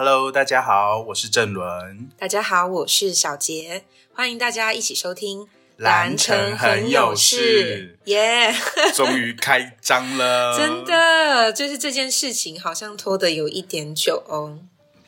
[0.00, 2.08] Hello，大家好，我是郑伦。
[2.16, 3.82] 大家好，我是小杰，
[4.12, 5.40] 欢迎大家一起收听
[5.76, 8.54] 《蓝城很有事》，耶！
[8.94, 14.60] 终于开张了，真的，就是这件事情好像拖得有一点久哦。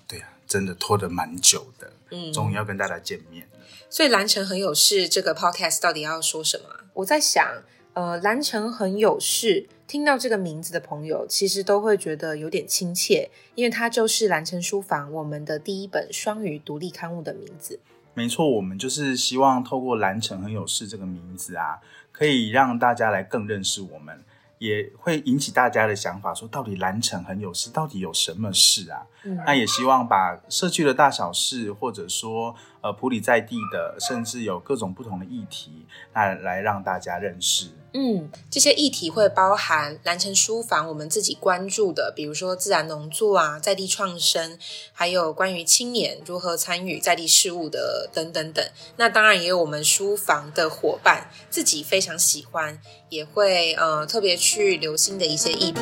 [0.09, 3.59] 对啊，真的拖得蛮久的，嗯，终于要跟大家见面了。
[3.89, 6.67] 所以《蓝城很有事》这个 Podcast 到底要说什么？
[6.95, 9.69] 我在想，呃，《蓝城很有事》。
[9.91, 17.81] 听到这个名字的朋友，其实都会觉得有点亲切，因为它就是蓝城书房我们的第一本双语独立刊物的名字。
[18.15, 21.81] 没错，我们就是希望透过“蓝城很有事”这个名字啊，
[22.13, 24.23] 可以让大家来更认识我们。
[24.59, 29.07] 也会引起大家的想法，说到底蓝城很有事，到底有什么事啊？
[29.47, 37.71] 那也希望把社区的大小事，或者说呃普里在地的，甚至有各种不同的议题，那来让大家认识。
[37.93, 44.57] 嗯，这些议题会包含蓝城书房我们自己关注的，比如说自然农作啊、在地创生，
[44.93, 48.65] 还有关于青年如何参与在地事务的等等等。
[48.97, 55.81] 那当然也有我们书房的伙伴自己非常喜欢，也会呃特别去留心的一些议题。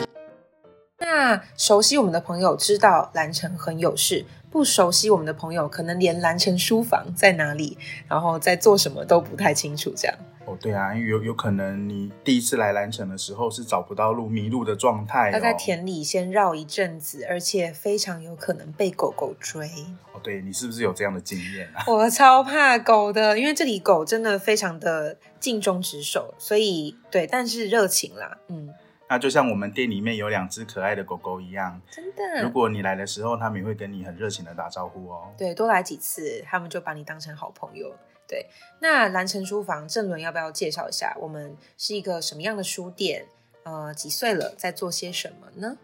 [1.01, 7.77] 那熟悉我们的朋友知道蓝城很有事，不熟悉我们的朋友可能连蓝城书房在哪里，
[8.09, 10.17] 然后在做什么都不太清楚，这样。
[10.47, 19.69] 哦，对啊，有有可能你第一次来蓝城的时候是找不到路、迷路的状态，要在田里先绕一阵子，而且非常有可能被狗狗追。
[20.15, 21.85] 哦，对你是不是有这样的经验啊？
[21.93, 28.71] 我超怕狗的，因为这里狗真的非常的尽忠职守，所以对，但是热情啦，嗯。
[29.09, 32.43] 那就像我们店里面有两只可爱的狗狗一样，真的。
[32.43, 35.33] 如果你来的时候，他们也会跟你很热情的打招呼哦。
[35.39, 37.95] 对，多来几次，他们就把你当成好朋友。
[38.29, 38.47] 对，
[38.81, 41.17] 那蓝城书房郑伦要不要介绍一下？
[41.19, 43.27] 我们是一个什么样的书店？
[43.63, 45.79] 呃，几岁了，在做些什么呢？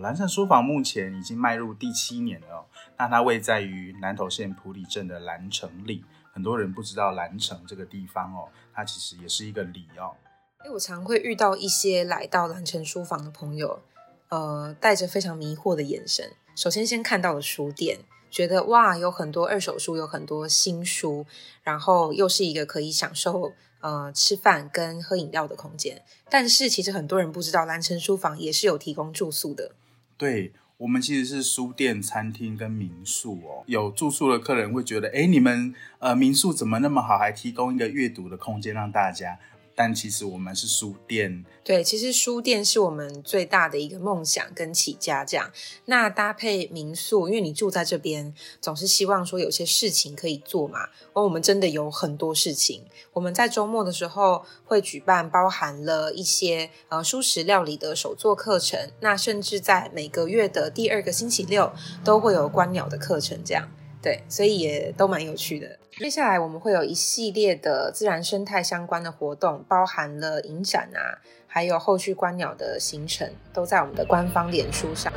[0.00, 2.66] 蓝城书房目前已经迈入第七年了。
[2.98, 10.14] 那它位在于南投县埔里镇的蓝城里，很多人不知道蓝城这个地方哦，它其实也是一个里哦。
[10.58, 13.80] 哎，我常会遇到一些来到蓝城书房的朋友，
[14.28, 16.32] 呃，带着非常迷惑的眼神。
[16.56, 18.00] 首先，先看到了书店。
[18.30, 21.24] 觉得哇，有很多二手书，有很多新书，
[21.62, 26.02] 然后又是一个可以享受呃吃饭跟喝饮料的空间。
[26.28, 29.72] 但是其实很多人不知道，蓝城书房也是有提供住宿的。
[30.18, 33.64] 对我们其实是书店、餐厅跟民宿哦。
[33.66, 39.38] 有住宿的客人会觉得，哎，你们呃民宿怎么那么好，还提供一个阅读的空间让大家。
[39.80, 45.52] 但其实我们是书店，对，其实书店是我们最大的一个梦想跟起家这样。
[45.84, 50.88] 那搭配民宿，因为你住在这边，总是希望说有些事情可以做嘛。
[51.12, 61.72] 而我们真的有很多事情，我们在周末的时候会举办包含了一些呃素食料理的手作课程，那甚至在每个月的第二个星期六
[62.02, 63.68] 都会有观鸟的课程这样。
[64.02, 65.77] 对，所以也都蛮有趣的。
[65.96, 75.12] 接下来我们会有一系列的自然生态相关的活动，包含了影展啊，还有后续观鸟的行程，都在我们的官方脸书上。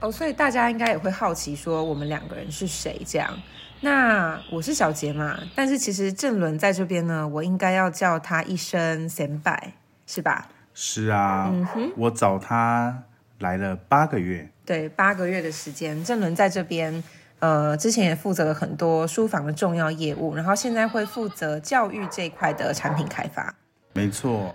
[0.00, 3.00] 哦，所以大家应该也会好奇说，我们两个人是谁？
[3.04, 3.36] 这样，
[3.80, 9.72] 那我是小杰嘛，但是其实郑伦在这边呢，我应该要叫他一声贤拜，
[10.06, 10.48] 是吧？
[10.74, 13.02] 是啊，嗯我找他
[13.40, 17.02] 来了八个月，对，八个月的时间，郑伦在这边。
[17.40, 23.54] 呃，之前也负责了很多书房的重要业务，然后现在会负责教育这一块的产品开发。
[23.92, 24.54] 没错。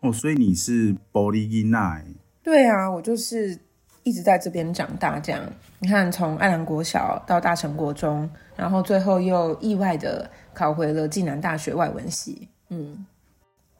[0.00, 2.04] 哦，所以你是玻璃伊奈？
[2.42, 3.58] 对啊，我就是
[4.02, 5.40] 一直在这边长大，这样。
[5.78, 12.48] 你看，从爱兰国小到大成国中，然后最后又意外的考回了暨南大学外文系。
[12.70, 13.06] 嗯，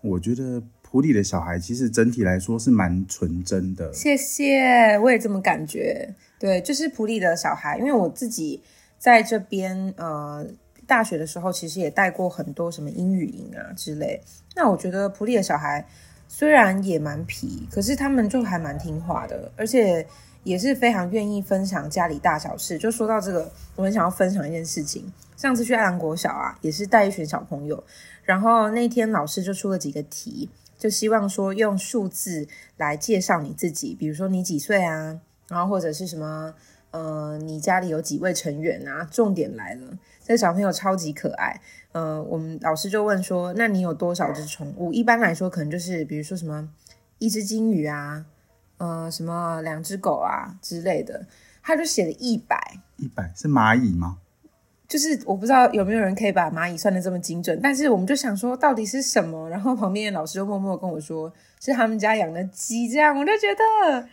[0.02, 0.62] 我觉得。
[0.96, 3.92] 普里的小孩其实整体来说是蛮纯真的。
[3.92, 6.08] 谢谢，我也这么感觉。
[6.38, 8.62] 对，就是普里的小孩，因为我自己
[8.98, 10.42] 在这边呃
[10.86, 14.18] 大学的时候，其实也带过很多什么英语营啊之类。
[14.54, 15.86] 那我觉得普里的小孩
[16.28, 20.06] 虽然也蛮皮，可是他们就还蛮听话的，而且
[20.44, 22.78] 也是非常愿意分享家里大小事。
[22.78, 25.04] 就说到这个，我很想要分享一件事情。
[25.36, 27.84] 上次去爱兰国小啊，也是带一群小朋友，
[28.22, 30.48] 然后那天老师就出了几个题。
[30.86, 32.46] 就希望说用数字
[32.76, 36.54] 来介绍你自己，比如说你几岁啊，然后或者是什么，
[36.92, 39.02] 呃，你家里有几位成员啊？
[39.10, 41.60] 重点来了，这小朋友超级可爱。
[41.90, 44.92] 呃，我们老师就问说，那你有多少只宠物？
[44.92, 46.68] 一般来说，可能就是比如说什么
[47.18, 48.24] 一只金鱼啊，
[48.78, 51.26] 呃，什么两只狗啊之类的。
[51.64, 54.18] 他就写了一百，一百是蚂蚁吗？
[54.88, 64.08] 就是我不知道有没有人可以把蚂蚁算的这么精准，但是我们就想说到底是什么，然后旁边的老师就默默跟我说是他们家养的鸡，这样我就觉得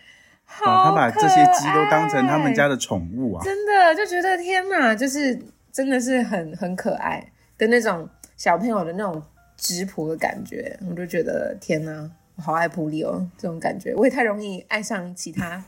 [0.45, 0.85] 好。
[0.85, 3.43] 他把这些鸡都当成他们家的宠物啊！
[3.43, 5.39] 真的就觉得天哪，就是
[5.71, 7.23] 真的是很很可爱
[7.57, 9.21] 的那种小朋友的那种
[9.55, 15.63] 质朴的感觉，我就觉得天哪，我好爱普利哦，这种感觉我也太容易爱上其他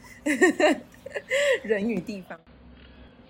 [1.61, 2.39] 人与地方。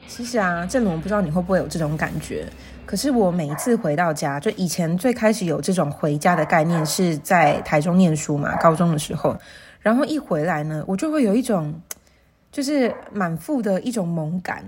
[0.08, 2.48] 其实啊，正龙，我不知道你会不会有这种感觉，
[2.86, 9.36] 可是我每一次回到家，就以前最开始有这种回家的概念是在台中念书嘛，高中的时候。
[9.82, 11.74] 然后一回来呢，我就会有一种，
[12.52, 14.64] 就是满腹的一种萌感，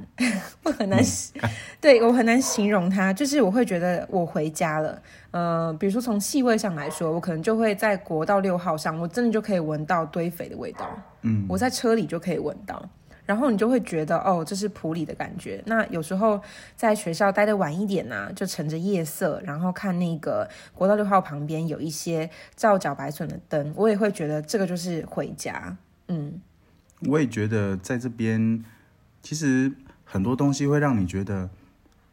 [0.64, 1.02] 我很难，
[1.82, 3.12] 对我很难形容它。
[3.14, 5.02] 就是我会觉得我回家了，
[5.32, 10.88] 呃，比如说从气味上来说，我可能就会在国道六号上，我真的就可以闻到堆肥的味道。
[11.22, 12.88] 嗯，我在车里就可以闻到，
[13.28, 15.62] 然后你就会觉得哦，这是普里的感觉。
[15.66, 16.42] 那有时候
[16.76, 25.78] 在学校待的晚一点呢，就乘着夜色，然后看那个国道六号旁边有一些照脚白笋的灯，我也会觉得这个就是回家。
[26.08, 26.42] 嗯，
[27.02, 28.64] 我也觉得在这边，
[29.22, 29.72] 其实
[30.06, 31.50] 很多东西会让你觉得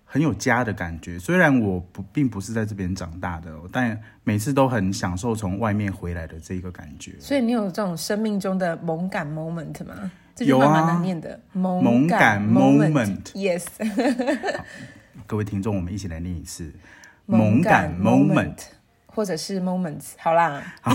[0.05, 1.17] 很有家的感觉。
[1.17, 7.13] 虽然我不并不是在这边长大的，但每次都很享受从外面回来的这个感觉。
[7.21, 10.11] 所以你有这种生命中的猛感 moment 吗？
[10.39, 11.39] 有啊，蛮难念的。
[11.53, 13.67] 萌感 moment，yes。
[15.29, 16.73] 各位听众，我们一起来念一次。
[17.27, 18.57] 萌感 moment，
[19.07, 20.15] 或者是 moments。
[20.19, 20.61] 好啦。
[20.81, 20.93] 好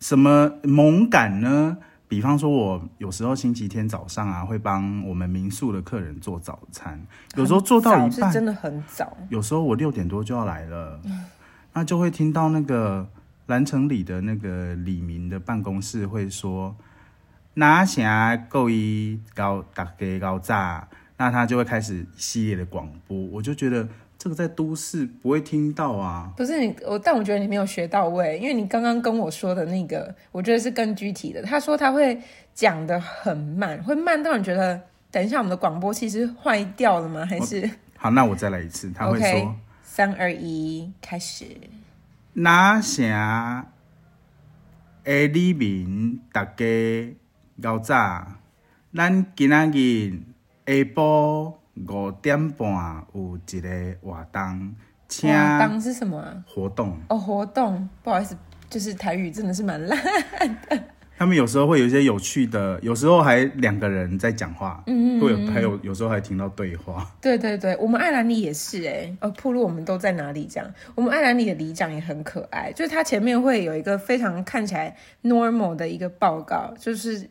[0.00, 1.78] 什么萌感呢？
[2.08, 7.00] 比方说，我有时候星期天早上啊，会帮我们民宿的客人做早餐。
[7.36, 9.16] 有时候做到一半，真的很早。
[9.28, 11.00] 有时候我六点多就要来了，
[11.72, 13.08] 那就会听到那个
[13.46, 16.74] 蓝城里的那个李明的办公室会说。
[17.54, 23.16] 拿下够一高大给高炸，那他就会开始一系列的广播。
[23.16, 26.32] 我就觉得这个在都市不会听到啊。
[26.36, 31.42] 不是你我，但我觉得你没有学到位，因为你刚刚跟我说的那个，我觉得是更具体的。
[31.42, 32.20] 他说他会
[32.52, 34.80] 讲的很慢，会慢到你觉得
[35.12, 37.24] 等一下我们的广播其实坏掉了吗？
[37.24, 38.10] 还是好？
[38.10, 38.90] 那我再来一次。
[38.90, 41.46] 他会说三二一，开始。
[42.32, 43.66] 拿下
[45.04, 47.14] 诶，里面大家。
[47.62, 48.26] 较早，
[48.94, 50.10] 咱今仔日
[50.66, 51.52] 下晡
[51.86, 54.74] 五点半有一个活动，
[55.08, 56.44] 请活动是什么？
[56.46, 58.36] 活动哦，活动，不好意思，
[58.68, 59.98] 就是台语真的是蛮烂
[60.68, 60.78] 的。
[61.16, 67.08] 他们有时候会有一些有趣的，有时候还两个人在讲话，嗯嗯，会有还有有时候还听到对话。
[67.20, 70.68] 对对对，我们爱兰里也是哎，哦，铺路我们都在哪里讲？
[70.96, 77.30] 我们爱兰里的里长也很可爱，就是他前面会有一个非常看起来 normal 的一个报告，就是。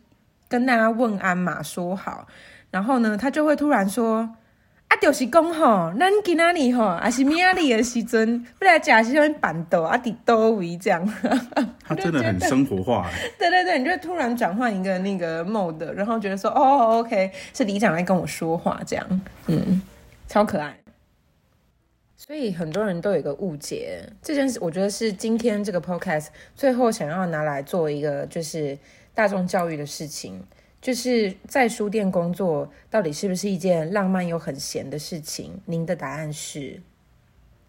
[0.54, 2.28] 跟大家问安嘛，说好，
[2.70, 4.18] 然后呢，他就会突然说
[4.88, 11.04] ：“啊，就是讲吼，咱今仔日吼，还是明仔日的时阵，不来假是用板豆啊，底多维这样。
[11.84, 13.10] ”他真的很生活化。
[13.40, 19.81] 对对对，你就突然转换一个那个 mode，然后觉得说：“哦，OK，是李长来跟我说话，这样，嗯，
[20.28, 20.78] 超可爱。”
[22.16, 28.78] 所以很多人都有一个误解，这件事我觉得是今天这个 podcast 最后想要拿来做一个就是。
[29.14, 30.44] 大众教育的事情，
[30.82, 35.60] 就是在书店工作，到底是不是一件浪漫又很闲的事情？
[35.66, 36.82] 您的答案是？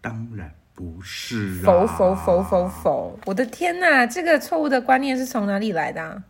[0.01, 1.59] 当然不是。
[1.59, 3.19] 啊否否否否否！
[3.25, 6.23] 我的天哪，这个错误的观念是从哪里来的？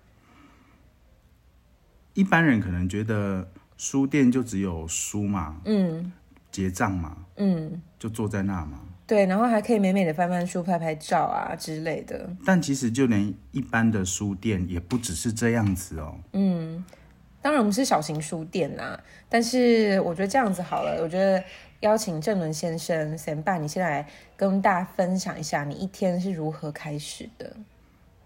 [2.13, 6.13] 一般人可能觉得书店就只有书嘛，嗯，
[6.51, 8.79] 结账嘛，嗯，就坐在那嘛。
[9.07, 12.27] 对，然后还可以美美的翻翻书、拍拍照啊之类的。
[12.43, 16.17] 但其实就连一般的书店也不只是这样子哦。
[16.33, 16.83] 嗯，
[17.39, 21.03] 当然我们是小型书店呐，但是我觉得这样子好了。
[21.03, 21.43] 我觉得
[21.81, 27.55] 邀请郑伦先生、先办，你先来跟大家分享一下你一天是如何开始的。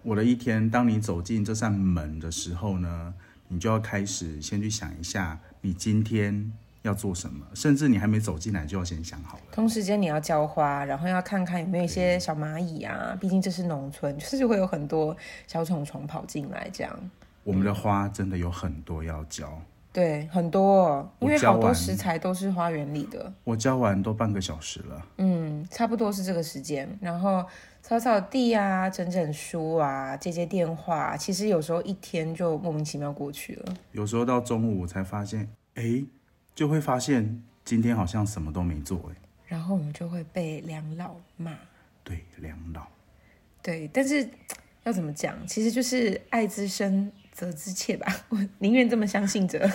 [0.04, 3.14] 我的一天，当你走进这扇门的时候呢，
[3.50, 6.54] 你就要开始先去想一下，你今天。
[6.84, 7.46] 要做什么？
[7.54, 9.44] 甚至你还没走进来，就要先想好了。
[9.52, 13.18] 同时间你要浇花，然后要看看有没有一些小蚂蚁啊。
[13.20, 15.16] 毕竟这是农村， 就是会有很多
[15.48, 16.70] 小虫虫跑进来。
[16.72, 17.12] 这样，
[17.44, 19.62] 我们的花真的有很多要浇。
[19.92, 23.34] 对，很多、哦，因为好多食材都是花园里的。
[23.44, 25.06] 我浇完都半个小时了。
[25.18, 26.88] 嗯，差不多是这个时间。
[27.02, 27.44] 然后
[27.82, 33.74] 扫扫地啊，整整书啊，接接电话，其实有时候一天就莫名其妙过去了。
[33.92, 36.04] 有时候到中午才发现，哎，
[36.60, 39.16] 就会发现今天好像什么都没做，哎，
[39.48, 41.56] 然后我们就会被两老骂。
[42.04, 42.86] 对，两老。
[43.64, 44.30] 对，但是
[44.84, 45.38] 要怎么讲？
[45.48, 48.14] 其实就是爱之深责之切吧。
[48.28, 49.66] 我 宁愿这么相信着，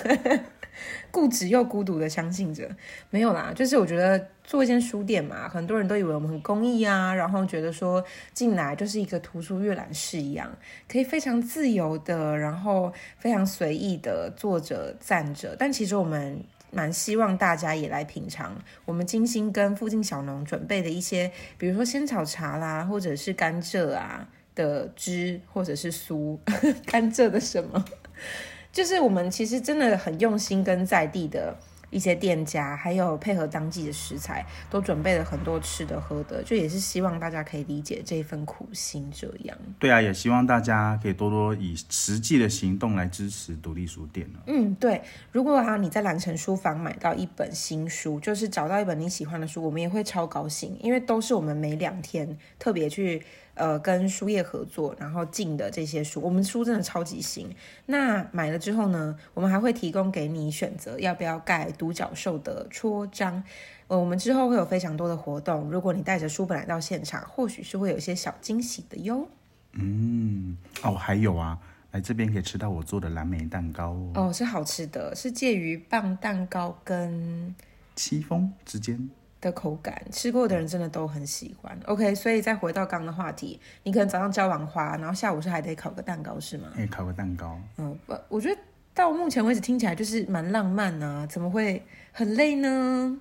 [1.10, 2.70] 固执又孤独的相信着。
[3.08, 10.54] 没有啦，就是我觉得做一间书店嘛，很多人都以为我们很公益啊，然后觉得说进来就是一个图书阅览室一样，
[10.86, 15.56] 可以非常自由的，然后非常随意的坐着站着。
[15.58, 16.38] 但其实我们
[16.74, 18.54] 蛮希望大家也来品尝
[18.84, 26.38] 我们精心跟附近小农准备的一些，比如说仙草茶啦，或者是甘蔗啊的汁，或者是酥，
[26.86, 27.84] 甘蔗的什么，
[28.72, 31.56] 就是我们其实真的很用心跟在地的。
[31.94, 39.08] 一些店家还有配合当季的食材，都准备了很多吃的喝的，就也是希望大家可以理解这一份苦心。
[39.14, 44.40] 这样，对啊，也希望大家可以多多以实际的行动来支持独立书店了。
[44.48, 45.00] 嗯，对。
[45.30, 53.22] 如果啊你在蓝城书房买到一本新书，就是找到一本你喜欢的书，我们也会超高兴，因为都是我们每两天特别去
[53.54, 57.48] 呃跟书业合作，然后进的这些书，我们书真的超级新。
[57.86, 63.42] 那买了之后呢，我们还会提供给你选择要不要盖独角兽的戳章。
[63.86, 69.28] 呃，我们之后会有非常多的活动，如果你带着书本来到现场，或许是会有一些小惊喜的哟。
[69.72, 71.58] 嗯，哦，还有啊，
[71.90, 77.54] 来这边可以吃到我做的蓝莓蛋糕哦，哦，是好吃的，是介于棒蛋糕跟
[77.94, 79.10] 戚风之间。
[79.44, 81.78] 的口感，吃过的人真的都很喜欢。
[81.84, 86.68] OK，所以再回到刚刚的话题，你可能早上浇完花，然后下午是还得烤个蛋糕，是吗？
[86.76, 88.58] 哎，烤个蛋糕，嗯，不，我觉得
[88.94, 93.20] 到目前为止听起来就是蛮浪漫啊，怎么会很累呢？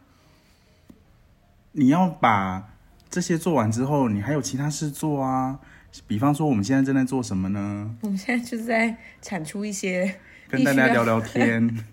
[1.73, 2.69] 你要把
[3.09, 5.59] 这些做完之后，你还有其他事做啊。
[6.07, 7.95] 比方说，我们现在正在做什么呢？
[8.01, 10.15] 我们现在就是在产出一些
[10.49, 11.83] 跟大家聊聊天。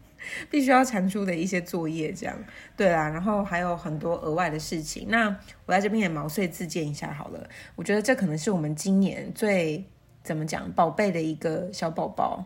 [0.50, 2.36] 必须要产出的一些作业，这样
[2.76, 5.06] 对啦，然后还有很多额外的事情。
[5.08, 5.28] 那
[5.66, 7.48] 我在这边也毛遂自荐一下好了。
[7.74, 9.84] 我觉得这可能是我们今年最
[10.22, 12.44] 怎么讲宝贝的一个小宝宝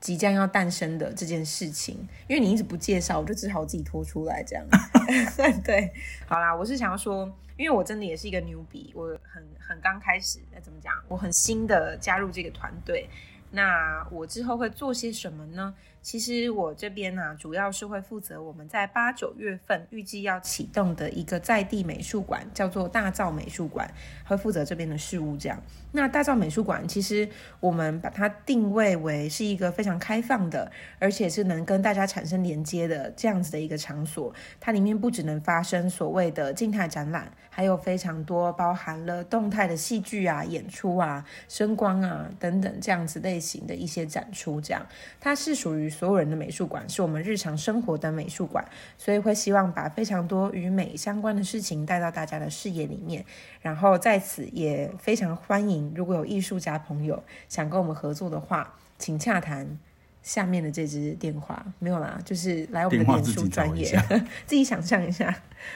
[0.00, 2.06] 即将要诞生的这件事情。
[2.28, 4.64] 因为你一直不介绍，我就只好自己拖出来这样。
[5.64, 5.92] 对，
[6.26, 7.24] 好啦，我是想要说，
[7.56, 10.92] 因为我真的也是一个牛逼，我很很刚开始，那怎么讲？
[11.08, 13.08] 我很新的加入这个团队。
[13.52, 15.72] 那我之后会做些什么呢？
[16.06, 23.92] 其实我这边呢、主要是会负责我们在八九月份预计要启动的一个在地美术馆，叫做大造美术馆，
[24.24, 25.36] 会负责这边的事务。
[25.36, 25.60] 这样，
[25.90, 30.70] 那大造美术馆其实我们把它定位为是一个非常开放的，
[31.00, 34.32] 而且是能跟大家产生连接的这样子的一个场所。
[34.60, 44.60] 它里面不只能发生所谓的静态展览，还有非常多包含了动态的戏剧啊、演出啊、声光啊等等这样子类型的一些展出。
[44.60, 44.86] 这样，
[45.18, 48.62] 它是属于所有人的美术馆，是我们日常生活的美术馆，
[48.98, 53.24] 所以会希望把非常多与美相关的事情带到大家的视野里面。
[53.62, 59.78] 然后在此也非常欢迎，如果有艺术家朋友想跟我们合作的话，请洽谈
[60.22, 61.64] 下面的这支电话。
[61.78, 63.84] 没有啦，就是来我们的脸书专业
[64.46, 65.26] 自己想象一下，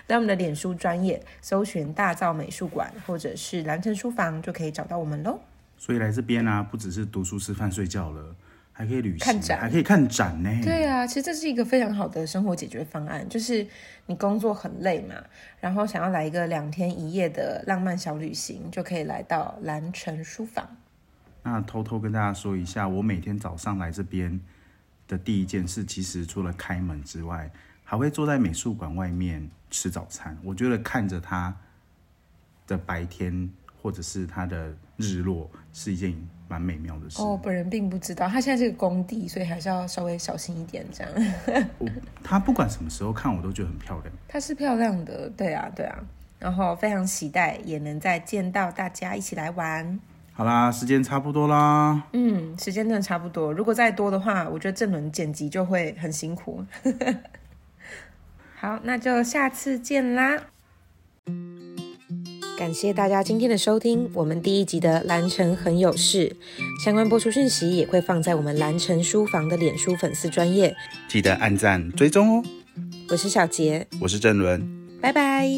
[0.09, 5.41] 来我们的脸书专业搜寻大造美术馆或者是蓝城书房，就可以找到我们喽。
[5.79, 8.37] 所以来这边呢、不只是读书、吃饭、睡觉了，
[8.81, 10.51] 还可以旅行，看展还可以看展呢。
[10.63, 13.67] 对啊，其实这是一个非常好的生活解决方案，就是
[14.07, 15.17] 你工作很累嘛，
[15.61, 20.67] 然后想要来一个两天一夜的浪漫小旅行，就可以来到蓝城书房。
[21.43, 24.41] 那偷偷跟大家说一下，我每天早上来这边
[25.07, 27.51] 的第一件事，其实除了开门之外，
[27.85, 30.39] 还会坐在美术馆外面吃早餐。
[30.43, 31.55] 我觉得看着它
[32.67, 33.51] 的白天
[33.83, 36.15] 或者是它的日落，是一件
[36.49, 37.21] 蛮美妙的事。
[37.23, 41.13] 哦，本人并不知道，它现在是个工地，所以还是要稍微小心一点这样。
[41.79, 41.89] 我
[42.23, 44.13] 它不管什么时候看，我都觉得很漂亮。
[44.29, 45.99] 它是漂亮的，对啊，对啊。
[46.39, 50.01] 然后非常期待也能再见到大家一起来玩。
[50.33, 56.65] 好啦，时间差不多啦，嗯，时间真的差不多，如果再多的话，我觉得这轮剪辑就会很辛苦。
[58.57, 60.39] 好，那就下次见啦。
[62.61, 66.37] 感谢大家今天的收听，我们第一集的蓝城很有事，
[66.85, 70.77] 相关播出讯息也会放在我们蓝城书房的脸书粉丝专业。
[71.09, 72.45] 记得按赞追踪哦。
[73.09, 74.63] 我是小杰，我是郑伦。
[75.01, 75.49] 拜拜。